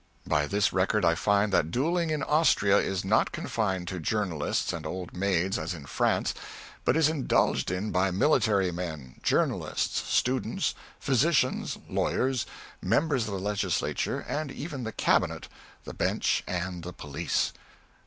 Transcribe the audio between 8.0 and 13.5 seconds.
military men, journalists, students, physicians, lawyers, members of the